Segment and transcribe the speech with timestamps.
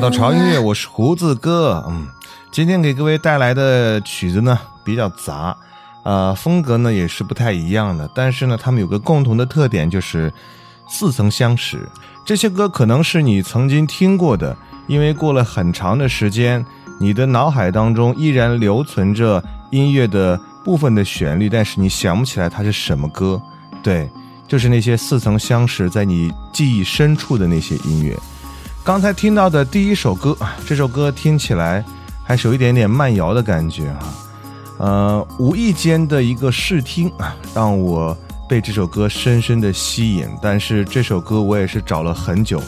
[0.00, 1.84] 来到潮音乐，我是胡子哥。
[1.86, 2.08] 嗯，
[2.50, 5.54] 今天给各位带来的曲子呢比较杂，
[6.04, 8.10] 呃，风格呢也是不太一样的。
[8.14, 10.32] 但是呢，他们有个共同的特点，就是
[10.88, 11.86] 似曾相识。
[12.24, 14.56] 这些歌可能是你曾经听过的，
[14.86, 16.64] 因为过了很长的时间，
[16.98, 23.38] 你的脑海当中依然留存着音乐的部分的旋律，但是你想不起来它是什么歌。
[23.82, 24.08] 对，
[24.48, 28.18] 就是那些似曾相识在你记忆深处的那些音乐。
[28.82, 30.36] 刚才听到的第一首歌，
[30.66, 31.84] 这首歌听起来
[32.24, 34.08] 还是有一点点慢摇的感觉哈。
[34.78, 38.16] 呃，无意间的一个试听啊，让我
[38.48, 40.26] 被这首歌深深的吸引。
[40.42, 42.60] 但是这首歌我也是找了很久，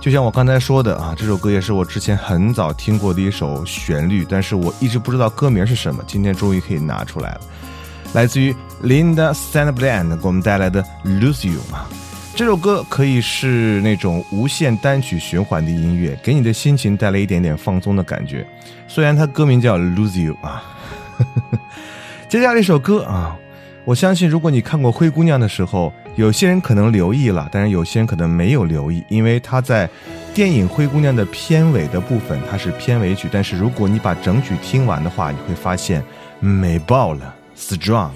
[0.00, 7.40] 就像我刚才说的啊，这首歌也是我之前很早听过的一首旋律，但是我一直不知道歌名是什么，今天终于可以拿出来了。
[8.12, 8.52] 来自于
[8.82, 11.88] Linda Sandberg 给我们带来的《Lose You》啊，
[12.40, 18.46] 这首歌可以是那种无限单曲循环的音乐，给你的心情带来一点点放松的感觉。
[18.88, 20.64] 虽然它歌名叫《Lose You》啊，
[22.30, 23.36] 接下来一首歌啊。
[23.84, 29.86] 我相信，如果你看过《灰姑娘》的时候，有些人可能留意了，但是有些人可能没有留意，因为它在
[30.32, 33.28] 电影《灰姑娘》的片尾的部分，它是片尾曲。
[33.30, 36.02] 但是如果你把整曲听完的话，你会发现
[36.40, 38.12] 美爆了，strong。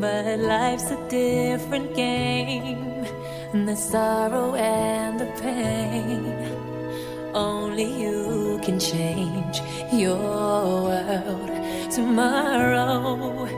[0.00, 3.04] But life's a different game.
[3.52, 6.22] The sorrow and the pain.
[7.34, 9.60] Only you can change
[9.92, 11.50] your world
[11.90, 13.48] tomorrow.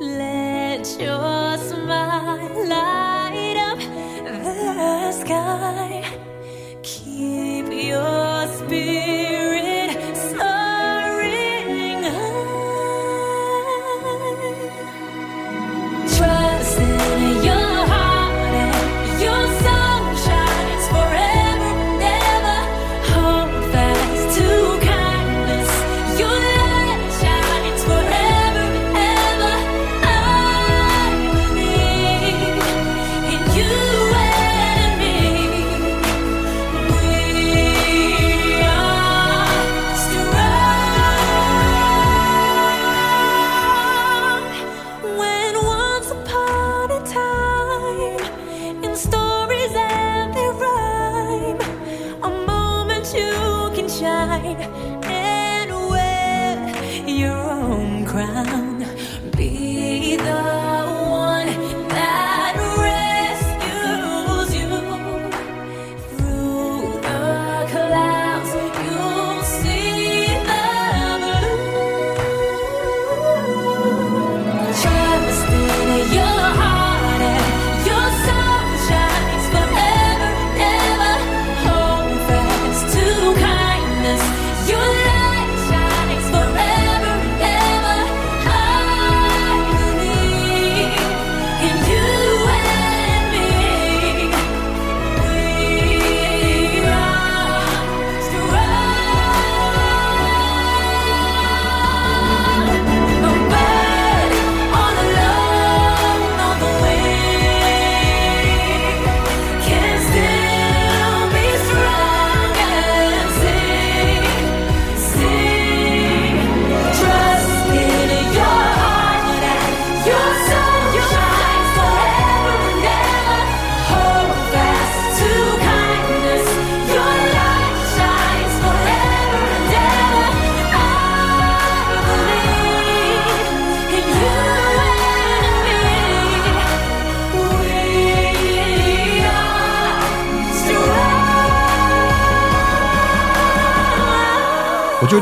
[0.00, 3.78] Let your smile light up
[4.24, 5.97] the sky.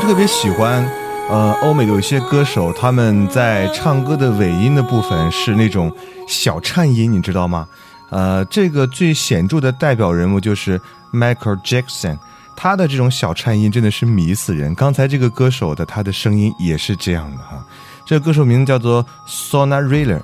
[0.07, 0.89] 特别喜欢，
[1.29, 5.93] 呃，欧美有一些歌手，他们在唱歌的尾音的部分是那种
[6.29, 7.67] 小颤音，你知道吗？
[8.09, 10.79] 呃，这个最显著的代表人物就是
[11.11, 12.17] Michael Jackson，
[12.55, 14.73] 他的这种小颤音真的是迷死人。
[14.75, 17.61] 刚才这个歌手的他的声音也是这样的哈，
[18.05, 20.21] 这个歌手名字叫做 Sona Railer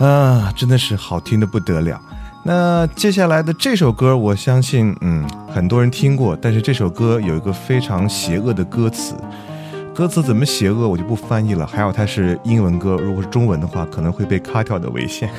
[0.00, 2.00] 啊，啊，真的是好听的不得了。
[2.44, 6.36] 那接下来的这首歌，我相信，嗯，很多人听过。
[6.40, 9.14] 但是这首歌有一个非常邪恶的歌词，
[9.94, 11.64] 歌词怎么邪恶，我就不翻译了。
[11.64, 15.30] 还有它是英文歌，如果是中文的话，可能会被卡掉的危险。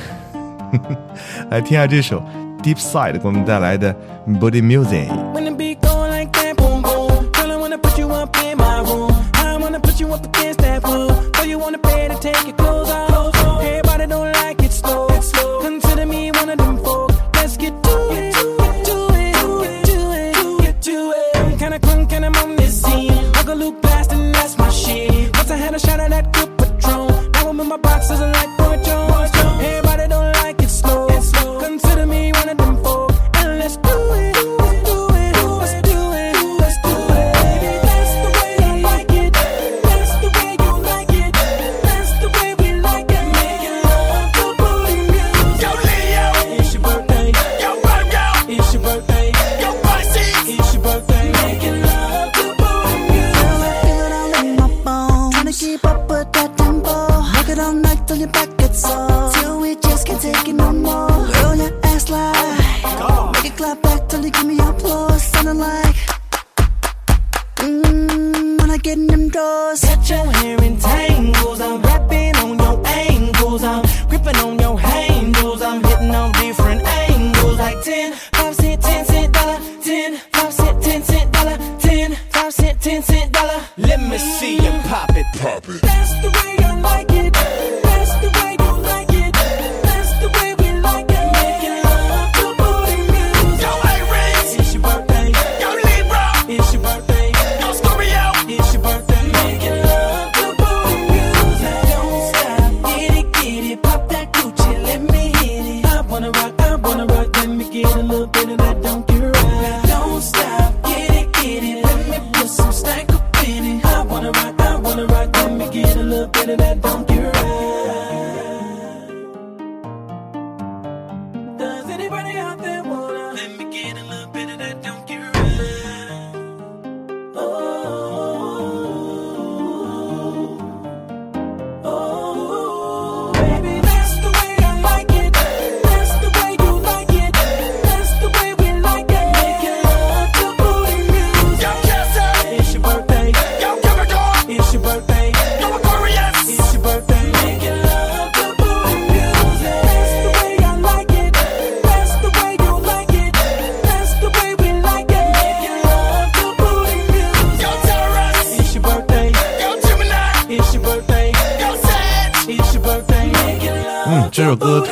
[1.52, 2.24] 来听下这首
[2.64, 3.94] Deep Side 给我们带来的
[4.26, 5.08] Body Music。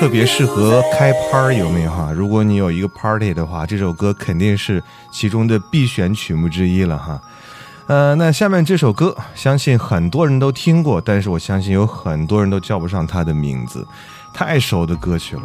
[0.01, 2.11] 特别适合开趴儿，有没有哈？
[2.11, 7.21] 如果你有一个 party 的话，这首歌肯定是其中的必选曲目之一了哈。
[7.85, 13.85] 呃，那下面这首歌，相信很多人都听过，但是我相信有很多人都叫不上它的名字，
[14.33, 15.43] 太熟的歌曲了。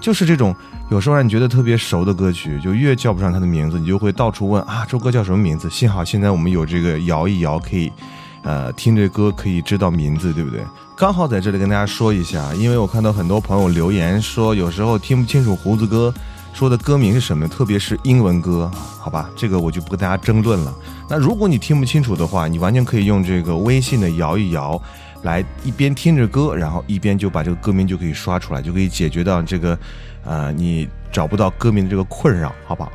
[0.00, 0.56] 就是这种
[0.88, 5.68] 有时候让你觉得特别熟的歌曲，就越叫不上它的名字，你就会到处问啊，这首歌叫什么名字？
[5.68, 7.92] 幸好现在我们有这个摇一摇，可以
[8.42, 10.60] 呃听这歌可以知道名字，对不对？
[10.96, 16.12] 刚好在这里跟大家说一下，因为我看到很多朋友留言说，有时候听不清楚胡子哥
[16.52, 18.68] 说的歌名是什么，特别是英文歌，
[18.98, 20.74] 好吧，这个我就不跟大家争论了。
[21.08, 24.80] 那如果你听不清楚的话，你完全可以用这个微信的摇一摇，
[25.22, 29.78] 来一边听着歌，然后一边就把这个歌名就可以刷出来，就可以解决到这个，
[30.24, 32.90] 呃，你找不到歌名的这个困扰，好不好？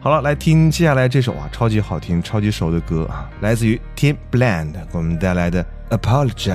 [0.00, 6.46] 好了，来听接下来这首啊，超级好听、超级熟的歌啊，来自于 Tim Bland 给我们带来的《Apologize》。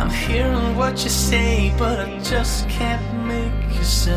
[0.00, 4.16] I'm hearing what you say, but I just can't make a sound.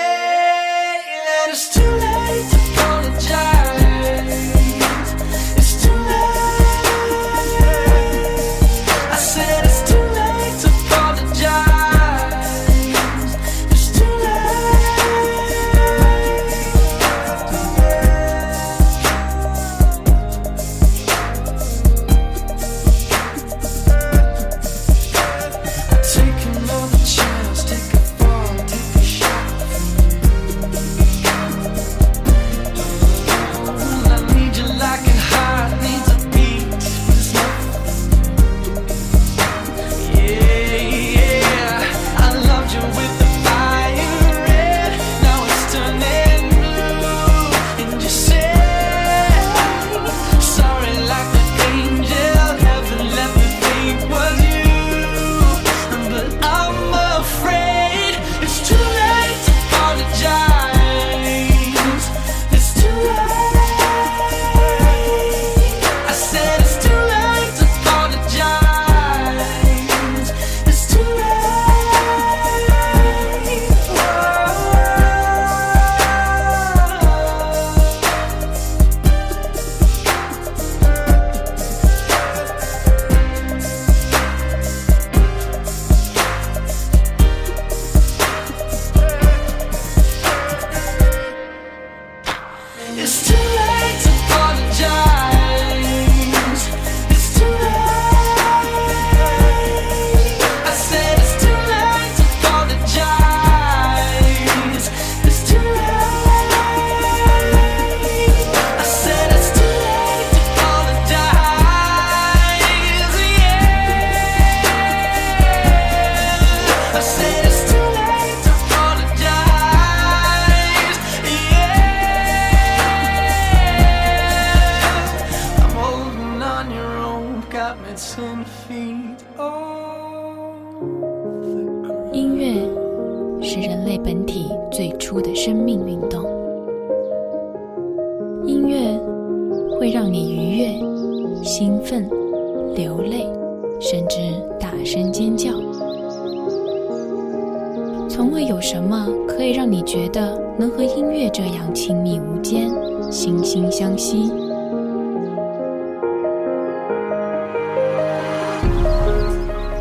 [148.13, 152.69] 从未有什么可以让你觉得能和音乐这样亲密无间、
[153.09, 154.29] 惺惺相惜。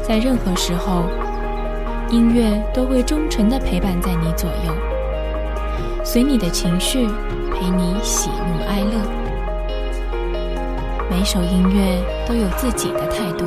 [0.00, 1.02] 在任何时候，
[2.08, 4.72] 音乐都会忠诚地陪伴在你左右，
[6.04, 7.08] 随你的情绪，
[7.52, 8.92] 陪你喜怒哀乐。
[11.10, 13.44] 每首音乐都有自己的态度，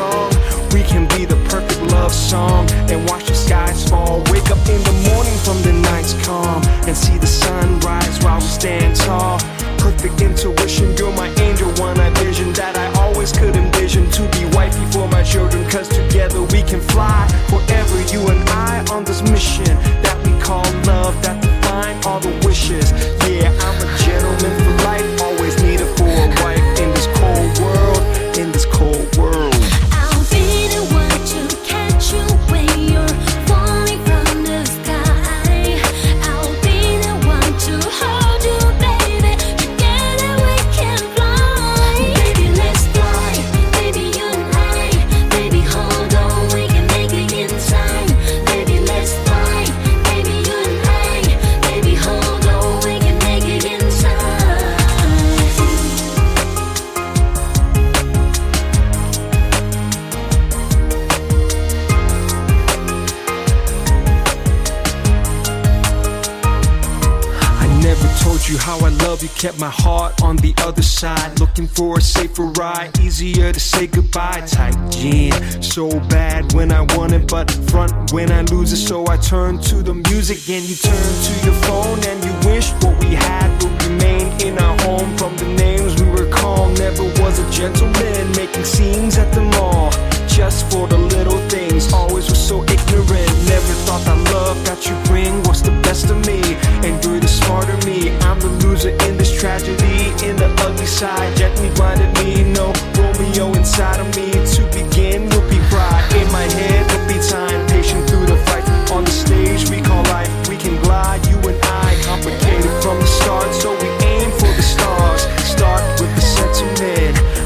[0.00, 0.30] strong.
[0.72, 4.22] We can be the perfect love song and watch the skies fall.
[4.30, 8.40] Wake up in the morning from the night's calm and see the sun rise while
[8.40, 9.38] we stand tall.
[9.78, 14.44] Perfect intuition, you're my angel, one I vision that I always could envision to be
[14.56, 15.68] wifey for my children.
[15.70, 19.72] Cause together we can fly forever, you and I on this mission
[20.04, 23.09] that we call love that define all the wishes.
[68.20, 71.40] Told you how I love you, kept my heart on the other side.
[71.40, 74.42] Looking for a safer ride, easier to say goodbye.
[74.46, 78.76] Tight jean, so bad when I want it, but front when I lose it.
[78.88, 82.70] So I turn to the music and you turn to your phone and you wish
[82.82, 85.16] what we had would remain in our home.
[85.16, 89.90] From the names we were called, never was a gentleman making scenes at the mall.
[90.30, 93.30] Just for the little things, always was so ignorant.
[93.50, 96.40] Never thought that love that you bring was the best of me.
[96.86, 98.14] And you're the smarter me.
[98.22, 100.14] I'm the loser in this tragedy.
[100.24, 102.44] In the ugly side, gently blinded me.
[102.44, 104.30] No Romeo inside of me.
[104.30, 106.06] To begin will be pride.
[106.14, 107.66] In my head will be time.
[107.66, 108.64] Patient through the fight.
[108.94, 110.30] On the stage we call life.
[110.48, 111.98] We can glide, you and I.
[112.06, 115.22] Complicated from the start, so we aim for the stars.
[115.42, 117.39] Start with the sentiment.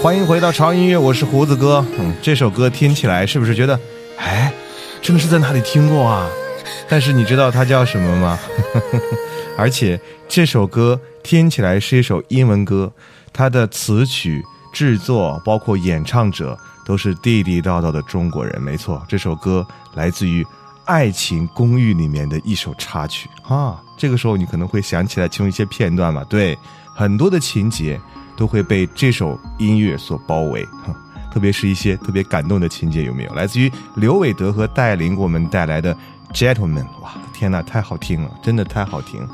[0.00, 1.84] 欢迎回到潮音乐，我是胡子哥。
[1.98, 3.78] 嗯，这首歌听起来是不是觉得，
[4.16, 4.52] 哎，
[5.02, 6.30] 真的是在哪里听过啊？
[6.88, 8.38] 但是你知道它叫什么吗？
[9.58, 12.92] 而且这首歌听起来是一首英文歌，
[13.32, 14.40] 它的词曲
[14.72, 16.56] 制作包括演唱者
[16.86, 18.62] 都是地地道道的中国人。
[18.62, 20.44] 没错，这首歌来自于
[20.84, 23.82] 《爱情公寓》里面的一首插曲啊。
[23.96, 26.22] 这个时候你可能会想起来其中一些片段嘛？
[26.30, 26.56] 对，
[26.94, 28.00] 很多的情节
[28.38, 30.94] 都会被这首音乐所包围，哼
[31.30, 33.34] 特别是一些特别感动的情节，有没有？
[33.34, 35.92] 来自于刘伟德和戴琳给我们带来的
[36.32, 39.26] 《Gentleman》，哇，天呐，太好听了，真的太好听！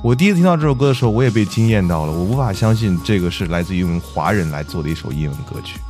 [0.00, 5.80] 我第一次听到这首歌的时候，我也被惊艳到了，我无法相信这个是来自于我们华人来做的一首英文歌曲，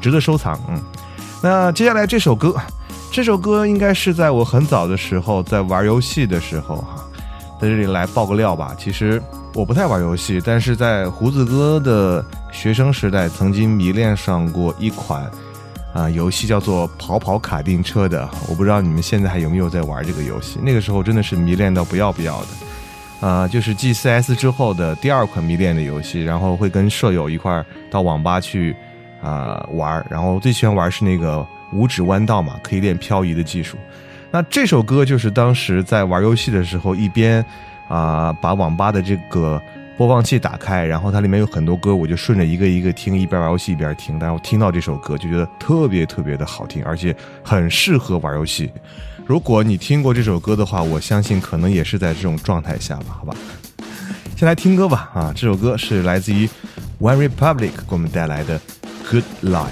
[0.00, 0.60] 值得收藏。
[0.68, 0.80] 嗯，
[1.42, 2.54] 那接下来这首歌，
[3.10, 7.04] 这首歌应该是在我很早的时候在玩游戏的时候哈，
[7.62, 8.74] 在这里来爆个料吧。
[8.76, 9.22] 其实
[9.54, 15.30] 我不太玩游戏，但是在胡子哥的学生时代，曾经迷恋上过一款
[15.94, 18.28] 啊、游戏，叫做《跑跑卡丁车》的。
[18.48, 20.58] 我不知道你们现在还有没有在玩这个游戏？
[20.60, 22.48] 那个时候真的是迷恋到不要不要的。
[23.20, 28.74] 呃，就是 G 4 S 之后的第二款迷恋的游戏，然后会跟舍友一块儿到网吧去
[29.22, 33.76] 啊、玩儿，然后最喜欢玩是那个五指弯道嘛，可以练漂移的技术。
[34.32, 37.44] 那这首歌就是当时在玩游戏的时候，一边
[37.88, 39.60] 啊、把网吧的这个
[39.98, 44.18] 播放器打开，然后它里面有很多歌，我就顺着一个一个听，一边玩游戏一边听。
[44.18, 48.72] 然后听到这首歌，就觉得特别特别的好听，而且很适合玩游戏。
[49.26, 53.36] 如果你听过这首歌的话，我相信可能也是在这种状态下吧，好吧。
[54.34, 56.48] 先来听歌吧，啊，这首歌是来自于
[57.00, 58.58] One Republic 给我们带来的
[59.10, 59.66] 《Good Life》。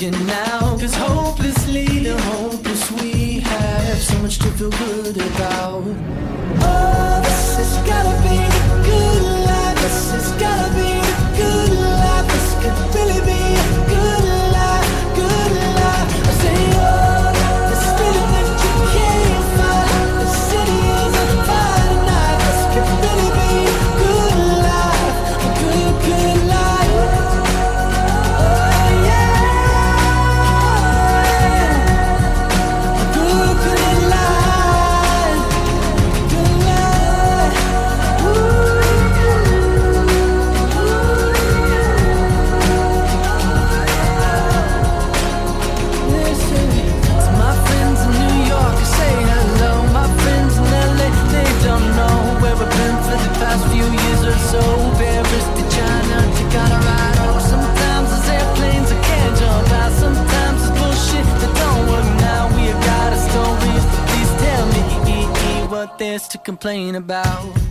[0.00, 0.76] You now.
[0.78, 1.17] Cause hopelessly,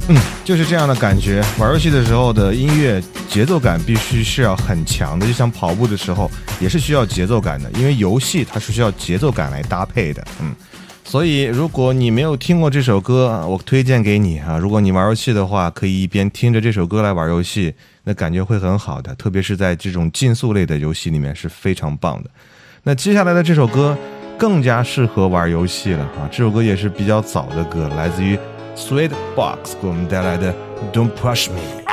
[0.10, 1.42] 嗯，就是这样的感觉。
[1.58, 10.26] 玩游戏的时候的音乐节奏感必须是要很强的，就像跑步的时候也是需要节奏感的，因为游戏它是需要节奏感来搭配的。
[10.42, 10.54] 嗯，
[11.04, 14.58] 所以如果你没有听过这首歌，我推荐给你啊。
[14.58, 22.30] 如果你玩游戏的话，可以一边听着这首歌来玩游戏，那感觉会很好的，特别是在这种竞速类的游戏里面是非常棒的。
[22.84, 23.98] 那接下来的这首歌
[24.38, 26.30] 更加适合玩游戏了啊！
[26.32, 28.38] 这首歌也是比较早的歌，来自于
[28.76, 30.54] Sweet Box 给我们带来的
[30.94, 31.87] Don't Push Me。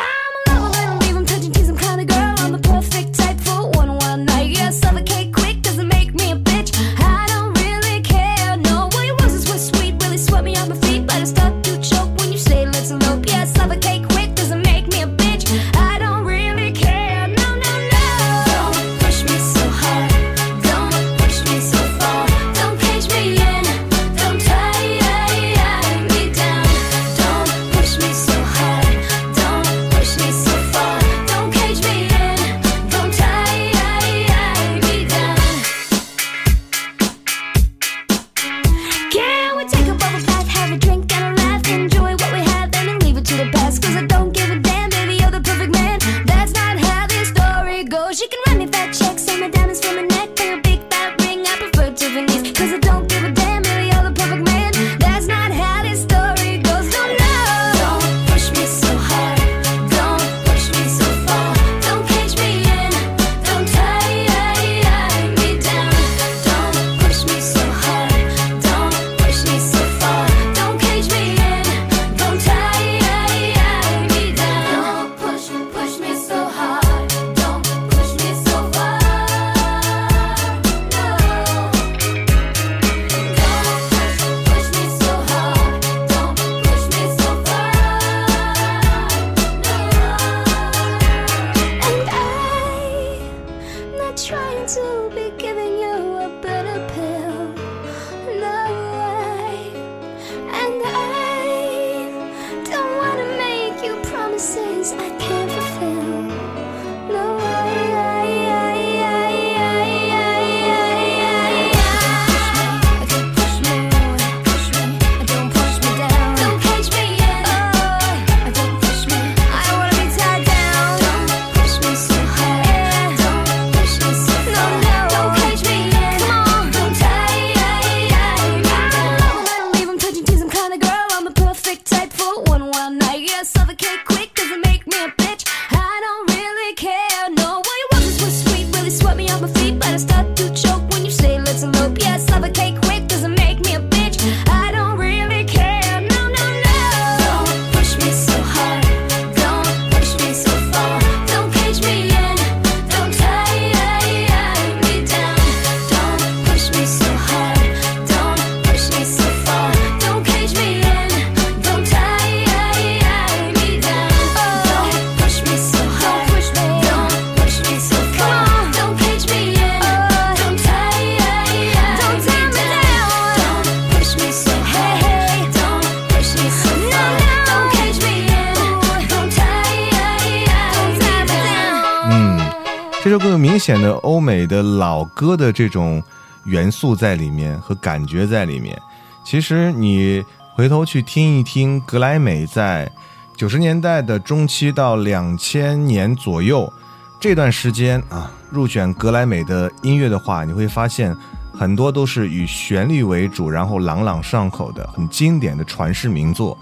[183.45, 186.03] 明显的欧美的老歌的这种
[186.45, 188.81] 元素在里面和感觉在里面。
[189.23, 192.91] 其实你回头去听一听格莱美在
[193.37, 196.73] 九十年代的中期到两千年左右
[197.21, 201.15] 这段时间啊，入选格莱美的音乐的话，你会发现
[201.53, 206.57] 很多都是以旋律为主，然后朗朗上口的很经典的传世名作。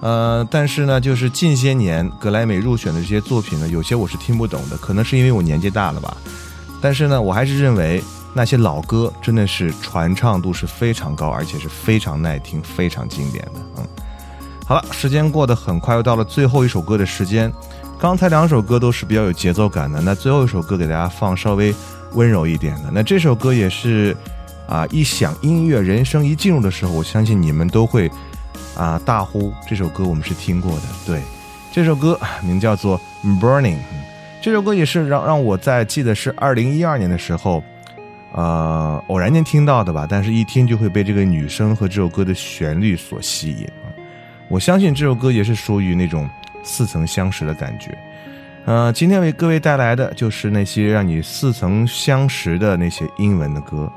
[0.00, 6.16] 呃，但是呢，就是近些年格莱美入选的这些作品呢，有些我是听不懂的，可能是因为我年纪大了吧。
[6.82, 8.04] 但是呢，我还是认为
[8.34, 13.52] 那些老歌真的是传唱度是非常高，而且是非常耐听、非常经典的。
[13.78, 13.86] 嗯，
[14.66, 17.50] 好了，时间过得很快，又到了最后一首歌的时间。
[17.98, 21.74] 刚才两首歌都是比较有节奏感的，那最后一首歌给大家放稍微
[22.12, 22.90] 温柔一点的。
[22.92, 24.14] 那这首歌也是
[24.68, 28.10] 啊，一响音乐，人声一进入的时候，我相信你们都会。
[28.76, 29.00] 啊！
[29.04, 31.20] 大呼这首歌我们是听过的，对，
[31.72, 33.00] 这首歌名叫做
[33.40, 33.74] 《Burning》，
[34.40, 37.62] 这首歌也是让让我在记得是二零一二年的时候，
[38.32, 43.66] 呃，偶然间听到的吧，但是一听就会被这个女声和这首歌的旋律所吸引。
[44.48, 46.28] 我相信这首歌也是属于那种
[46.62, 47.96] 似曾相识的感觉。
[48.64, 53.90] 呃，今天为各位带来的就是那些让你似曾相识的那些英文的歌。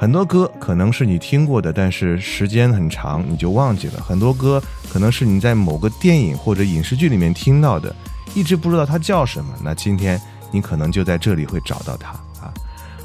[0.00, 4.00] 很多歌可能是你听过的，但是时间很长你就忘记了。
[4.00, 4.58] 很多歌
[4.90, 7.94] 可能是你在某个电影或者影视剧里面听到的，
[8.34, 9.52] 一直不知道它叫什么。
[9.62, 10.18] 那今天
[10.50, 12.50] 你可能就在这里会找到它啊。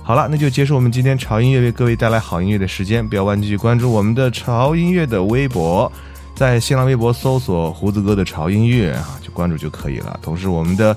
[0.01, 3.05] 好了，那就结束我们今天潮音乐为各位带来好音乐的时间。
[3.05, 5.91] 不要忘记关注我们的潮音乐的微博，
[6.33, 10.17] 在新浪微博搜索“胡子哥的潮音乐”啊，就关注就可以了。
[10.21, 10.95] 同时我们的。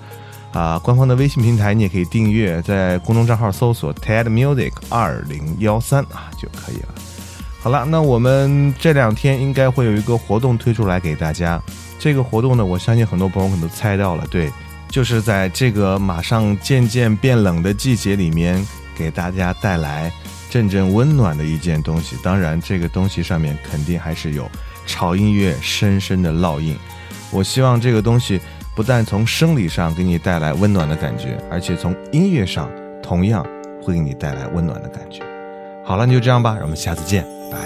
[0.58, 6.88] 啊，官方的微信平台你也可以订阅，在公众账号搜索 TED Music 二零幺三啊就可以了。
[7.60, 11.62] 好了，那我们这两天应该会有一个活动推出来给大家。
[11.96, 14.50] 这个活动呢，我相信很多朋友可能都猜到了，对，
[14.88, 18.66] 就是在这个马上渐渐变冷的季节里面，
[18.96, 20.12] 给大家带来
[20.50, 22.16] 阵阵温暖的一件东西。
[22.20, 24.50] 当然，这个东西上面肯定还是有
[24.86, 26.76] 潮音乐深深的烙印。
[27.30, 28.40] 我希望这个东西。
[28.78, 32.70] 不但从生理上给你带来温暖的感觉，而且从音乐上
[33.02, 33.44] 同样
[33.82, 35.20] 会给你带来温暖的感觉。
[35.84, 37.58] 好了，那就这样吧，让我们下次见，拜。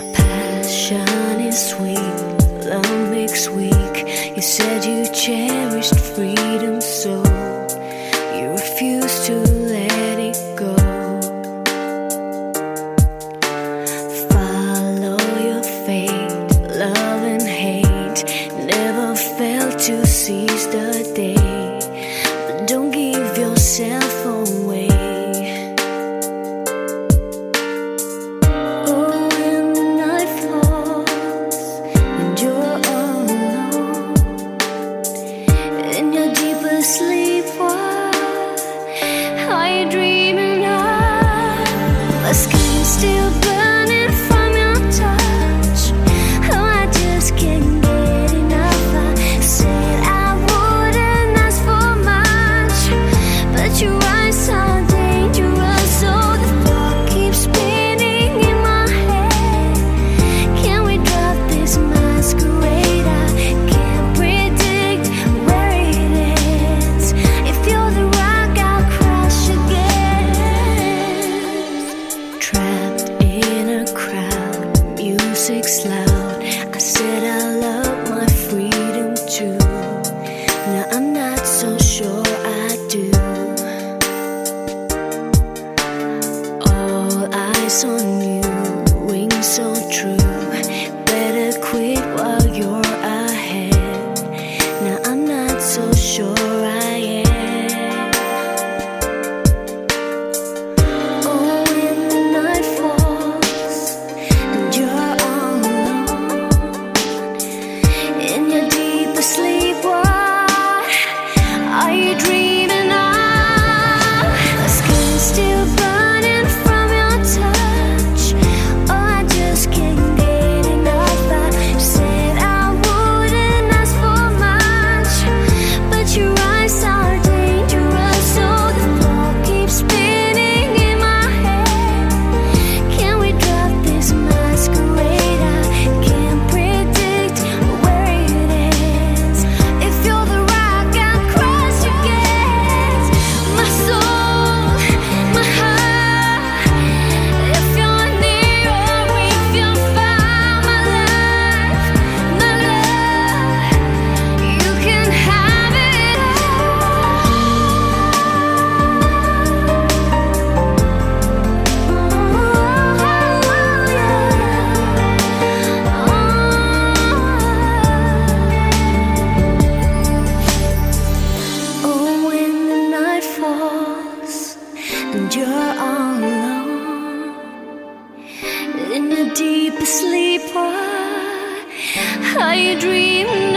[182.34, 183.51] I dream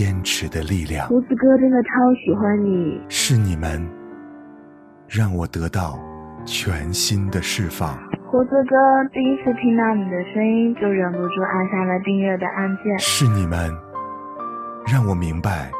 [0.00, 1.90] 坚持的力量，胡子哥真的超
[2.24, 3.86] 喜欢你，是你们
[5.06, 6.00] 让我得到
[6.46, 7.92] 全新的释放，
[8.24, 8.74] 胡子哥
[9.12, 12.98] 第一次听到你的声音就忍不住按下了订阅的按键。
[12.98, 13.70] 是你们
[14.90, 15.70] 让我明白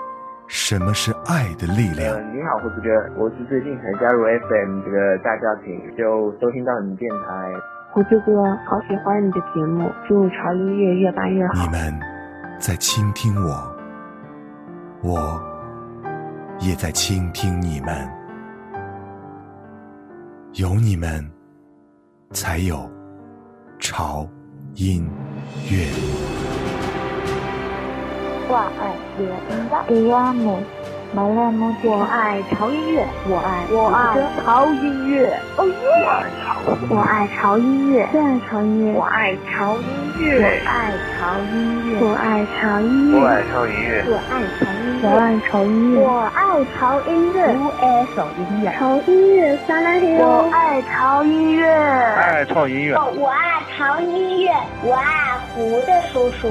[0.46, 2.20] 什么是爱的力量呃，。
[2.36, 7.54] 你好，胡子哥，我是最近才加入 FM 这个大家庭，就收听到你电台。
[7.88, 11.70] 胡子哥，好喜欢你的节目，祝潮音乐越办越好你。
[11.70, 11.98] 们
[12.58, 13.69] 在倾听我，
[15.02, 15.40] 我
[16.60, 18.08] 也在倾听你们。
[20.54, 21.24] 有你们，
[22.32, 22.90] 才有
[23.78, 24.28] 潮
[24.74, 25.08] 音
[25.70, 25.86] 乐。
[31.12, 33.98] 我爱乐音乐，我爱潮音乐，我爱我爱
[34.44, 35.74] 潮音乐，哦耶！
[36.88, 39.90] 我爱潮音乐，我爱潮音乐，我爱潮音
[40.20, 52.94] 乐，我爱潮音乐，我爱潮音乐，我爱潮音乐，我爱潮音乐，我爱潮音乐，我爱潮音乐，我爱潮音乐，潮音乐撒拉嘿我爱潮音乐，爱潮音乐。
[53.16, 54.52] 我爱潮音乐，
[54.84, 56.48] 我爱胡的叔叔。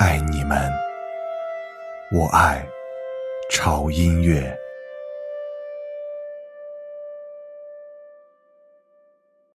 [0.00, 0.72] 爱你们，
[2.10, 2.66] 我爱
[3.50, 4.59] 潮音乐。